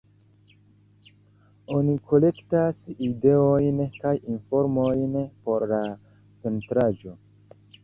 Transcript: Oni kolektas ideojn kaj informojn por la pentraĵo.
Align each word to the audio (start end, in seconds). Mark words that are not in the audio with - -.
Oni 1.79 1.97
kolektas 2.13 2.79
ideojn 3.09 3.85
kaj 3.99 4.15
informojn 4.39 5.15
por 5.47 5.69
la 5.75 5.85
pentraĵo. 6.47 7.17